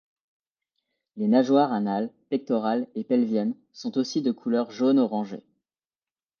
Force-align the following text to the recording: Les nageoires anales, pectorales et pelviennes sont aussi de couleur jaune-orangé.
Les 1.15 1.27
nageoires 1.27 1.71
anales, 1.71 2.09
pectorales 2.29 2.87
et 2.95 3.03
pelviennes 3.03 3.53
sont 3.71 3.99
aussi 3.99 4.23
de 4.23 4.31
couleur 4.31 4.71
jaune-orangé. 4.71 5.43